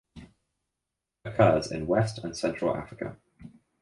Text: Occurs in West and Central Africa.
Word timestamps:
Occurs 1.25 1.71
in 1.71 1.85
West 1.85 2.17
and 2.23 2.35
Central 2.35 2.75
Africa. 2.75 3.17